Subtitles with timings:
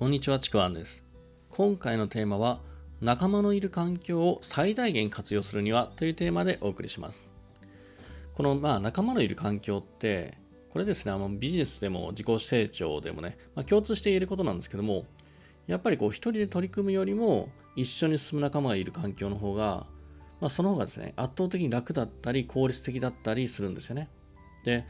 [0.00, 1.04] こんにちは、ちくわんです。
[1.50, 2.60] 今回のテーマは、
[3.02, 7.22] 仲間のいる環境を最大限活用するにはというテーマでお送りします。
[8.32, 10.38] この、まあ、仲間のいる環境って、
[10.70, 15.04] これですね、あのビジネスでも自己成長でもね、まあ、共通して言えることなんですけども、
[15.66, 19.86] やっぱりこう、一人で取り組むよりも、一緒に進む仲間がいる環境の方が、
[20.40, 24.08] まあ、その方がですね、圧倒的に楽だったり、効率的だったりするんですよね。
[24.64, 24.86] で、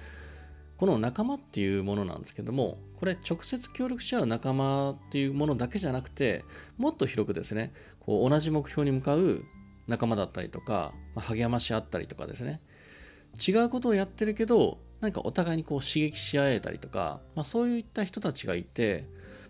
[0.81, 6.43] この仲間っていうものなんですけども、これ直接協力し合う仲間っていうものだけじゃなくて、
[6.79, 9.45] もっと広くですね、こう同じ目標に向かう
[9.89, 12.62] 仲間だったりとか、まあ、励まし合ったりとかですね、
[13.47, 19.05] 違うことをやってるけど、何かお互いにこう刺激し合えたりとか、まあ、そういった人たちがいて、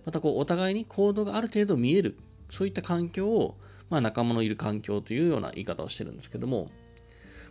[0.06, 2.16] またこうお互いに行動がある程度見える、
[2.50, 3.56] そういった環境を、
[3.88, 6.72] まあ、仲間のいる環境というような言い方をしてるんですけども、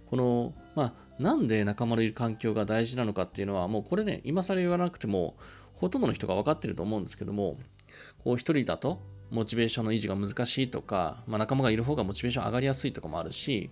[0.09, 5.35] この、まあ、なんで仲間のいる環境が大事なのかっていうのは、もうこれね、今更言わなくても、
[5.75, 7.57] ほとんどの人が分かってると思うんですけども、
[8.23, 13.69] こう一人だと、モチベーションの維持が難しいとか、まあ、仲間がいる方がモチベーション上がりやすいとかもあるし、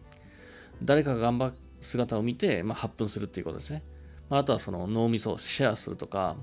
[0.84, 3.84] 誰かが頑張る姿を見て、まあ、発奮するっていうことですね。
[4.30, 6.38] まあ、あとはその脳みそをシェアするとか、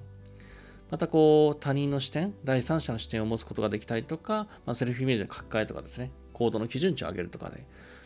[0.91, 7.65] またこう他人の視点、第三者の視点を持つことができたりとか、まあ、セルフイメージの書き換えとかですね、行動の基準値を上げるとかで、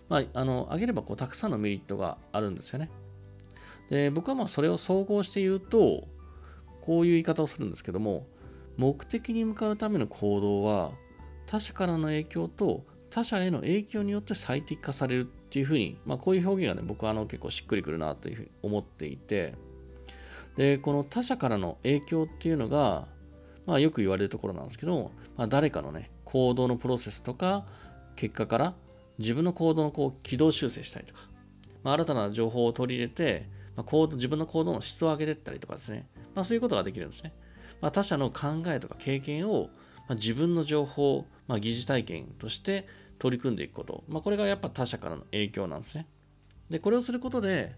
[0.08, 2.90] まあ、あの上げればこうたくさんのメリットがあるんですよね。
[3.90, 6.08] で僕はまあそれを総合して言うと、
[6.80, 8.26] こういう言い方をするんですけども、
[8.76, 10.92] 目的に向かうための行動は、
[11.46, 19.54] 他者からの影響と他者への影響によって最適化されるっていうふうに、まあ、こういう表現がね、僕はあの結構しっくりくるなというふうに思っていて、
[20.56, 23.06] で、この他者からの影響っていうのが、
[23.66, 27.64] まあ、よく言われるところなんですけど、まあ、誰かのね、行動のプロセスとか、
[28.16, 28.74] 結果から
[29.18, 31.22] 自分の行動のこう軌道修正したりとか、
[31.82, 37.32] まあ、新たな情報を取り入れて、まあ、行動自分の行動の質を上げていったりとかですね、まあ、そういうことができるんですね。
[37.80, 39.70] まあ、他者の考えとか経験を、
[40.08, 42.86] まあ、自分の情報、まあ、疑似体験として
[43.18, 46.06] 取り組んでいくこと、まあ、これがやっぱ他者からの影響なんですね。
[46.70, 47.74] で、これをすることで、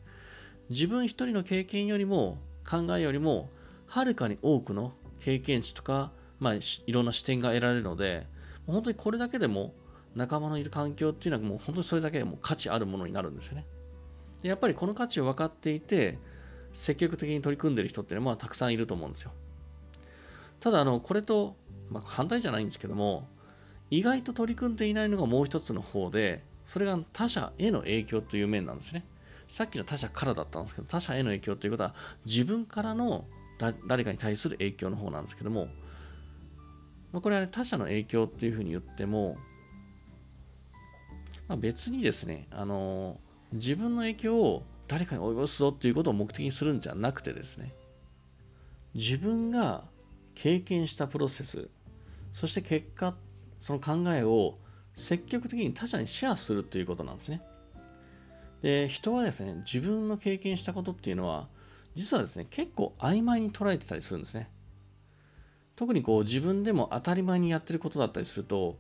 [0.68, 3.50] 自分一人の経験よりも、考えよりも、
[3.86, 8.26] はるかに多くの経験値とか、まあ、いろんな視点が得られるので、
[8.66, 9.74] 本当にこれだけでも
[10.14, 13.64] 仲間のいる環境っていうのはもう本当にそれだけでも価値あるものになるんですよね。
[14.42, 16.18] でやっぱりこの価値を分かっていて、
[16.72, 19.32] 積極的に取り組んでる人っていうのはたくさんいると思うんですよ。
[20.60, 21.56] ただ、あの、これと、
[21.90, 23.28] まあ、反対じゃないんですけども、
[23.90, 29.04] 意外と取り組んでいないのがもう一つの方で、それが他者への影響という面なんですね。
[29.48, 31.94] さっきの他者からだったんですけど、他者への影響ということは、
[32.24, 33.26] 自分からの
[33.86, 35.66] 誰かに対する影響の方なんですけども、
[37.12, 39.36] まあ、これは、ね、他者の影響っていうふうに言っても、
[41.50, 43.18] まあ、別にですね、あの、
[43.52, 47.72] 自分の影響を誰かに及ぼすぞっていうことを目的にするんじゃなくてですね、
[48.94, 49.82] 自分が
[50.36, 51.68] 経験したプロセス、
[52.32, 53.16] そして結果、
[53.58, 54.58] その考えを
[54.94, 57.42] 積極的に他者にシェアするということなんですね。
[58.62, 61.48] で、人はですね、自分の経験したことっていうのは、
[61.96, 64.48] 実はですね、結構曖昧に捉えてたりするんですね。
[65.74, 68.78] 特にこう自分でも当たり前にやってることだったりすると、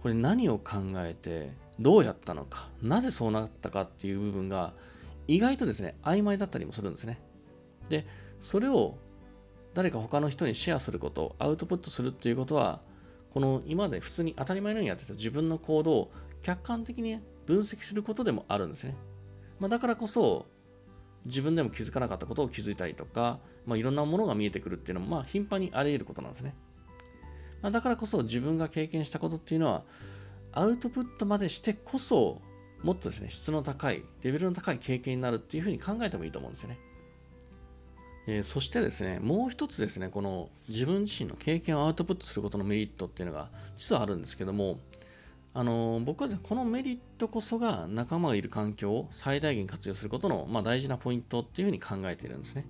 [0.00, 4.74] これ何を考えて、どうやったのか、なぜそうなったかっていう部分が
[5.26, 7.20] 意外とですね、曖昧だったりもするんですね。
[7.88, 8.06] で、
[8.40, 8.98] それを
[9.74, 12.80] 誰か他の人にシェアすること、アウトプットするっていうことは、
[13.30, 16.12] この今まで普通に当たり前のようにやってた自分の行動を
[16.42, 18.96] 客観的に分析することでもあるんですね。
[19.58, 20.46] まあ、だからこそ、
[21.24, 26.54] 自分でも気づかなかったことを気づいたりとか、まあ、いろんなものが見えてくるっていうのも、まあ、頻繁にあり得ることなんですね。
[27.62, 29.84] まあ、だからこそ自分が経験したことっていうのは、
[30.56, 32.40] アウトプットまでしてこそ、
[32.82, 36.78] もっとですね、質の高い、レベルの高い経験になるっていうふうに考えてもいいと思うんですよね。
[38.26, 44.78] えー、そしてですね、もう一つですね、この自分自身の経験をアウトプットすることのメリットっていうのが実はあるんですけども、
[45.52, 52.66] あのー、僕は、ね、このメリットこそが仲間がいる環境を最大限活用することの、まあ、大事なポイントっていうふうに考えているんですね。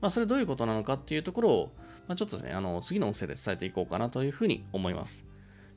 [0.00, 1.72] まあ、それどういうことなのかっていうところを、
[2.06, 5.24] まあ、ちょっとね、あの次の音声で伝えていこうかなというふうに思います。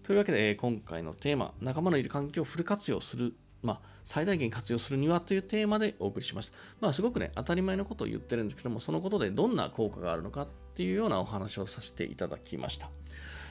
[0.07, 6.53] というわけで、え、今回のテーマ、仲間のいる環境をフル活用するまあ、最大限活用するにはというテーマでお送りしました。
[6.79, 12.89] まあ、すごくね、当たり前のことを言ってるんですけども、そのことでどんな効果があるのかっていうようなお話をさせていただきました。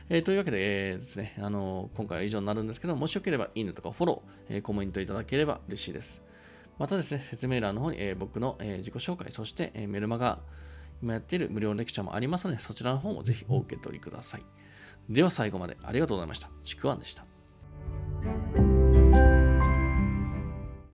[0.08, 6.22] えー、というわけで、えー、ですね、あの今回は以上になるんですけど、もしよければいいねとかフォロー、えコメントいただければ嬉しいです。
[6.78, 10.38] またですね、説明欄の方に、え僕の、え自己紹介、そして、えメルマガ、
[11.02, 14.42] 今やっている無料レクチャーもありますので、そちらの方もぜひお受け取りください。
[15.08, 16.48] では最後までありがとうございました。
[16.62, 17.24] ちくわんでした。